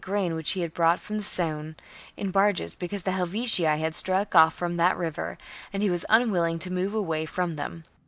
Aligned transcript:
grain 0.01 0.33
which 0.33 0.53
he 0.53 0.61
had 0.61 0.73
brought 0.73 0.97
up 0.97 1.03
the 1.09 1.21
Saone 1.21 1.75
in 2.17 2.31
barges, 2.31 2.73
because 2.73 3.03
the 3.03 3.11
Helvetii 3.11 3.65
had 3.65 3.93
struck 3.93 4.33
off 4.33 4.55
from 4.55 4.77
that 4.77 4.97
river, 4.97 5.37
and 5.71 5.83
he 5.83 5.91
was 5.91 6.05
unwilling 6.09 6.57
to 6.57 6.73
move 6.73 6.95
away 6.95 7.23
from 7.23 7.55
them. 7.55 7.83